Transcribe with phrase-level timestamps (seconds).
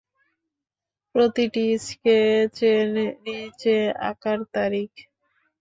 [1.15, 2.85] প্রতিটি স্কেচের
[3.25, 3.75] নিচে
[4.09, 4.91] আঁকার তারিখ।